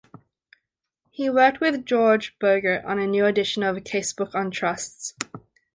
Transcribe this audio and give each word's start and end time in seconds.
He 1.11 1.29
worked 1.29 1.59
with 1.61 1.85
George 1.85 2.35
Bogert 2.39 2.83
on 2.85 2.97
a 2.97 3.05
new 3.05 3.27
edition 3.27 3.61
of 3.61 3.77
a 3.77 3.81
casebook 3.81 4.33
on 4.33 4.49
trusts. 4.49 5.13